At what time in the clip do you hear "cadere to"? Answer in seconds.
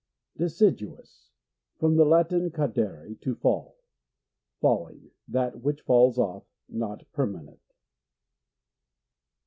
2.49-3.35